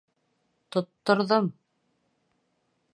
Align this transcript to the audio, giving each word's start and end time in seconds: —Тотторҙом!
—Тотторҙом! 0.75 1.53